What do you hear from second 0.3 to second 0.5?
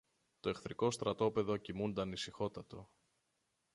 Το